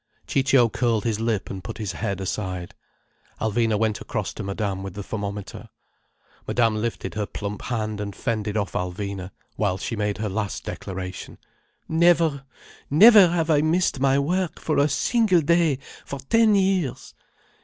Ciccio 0.25 0.67
curled 0.67 1.03
his 1.03 1.19
lip 1.19 1.51
and 1.51 1.63
put 1.63 1.77
his 1.77 1.91
head 1.91 2.19
aside. 2.19 2.73
Alvina 3.39 3.77
went 3.77 4.01
across 4.01 4.33
to 4.33 4.41
Madame 4.41 4.81
with 4.81 4.95
the 4.95 5.03
thermometer. 5.03 5.69
Madame 6.47 6.73
lifted 6.77 7.13
her 7.13 7.27
plump 7.27 7.61
hand 7.61 8.01
and 8.01 8.15
fended 8.15 8.57
off 8.57 8.71
Alvina, 8.71 9.29
while 9.57 9.77
she 9.77 9.95
made 9.95 10.17
her 10.17 10.27
last 10.27 10.63
declaration: 10.63 11.37
"Never—never 11.87 13.27
have 13.27 13.51
I 13.51 13.61
missed 13.61 13.99
my 13.99 14.17
work, 14.17 14.59
for 14.59 14.79
a 14.79 14.89
single 14.89 15.41
day, 15.41 15.77
for 16.03 16.17
ten 16.17 16.55
years. 16.55 17.13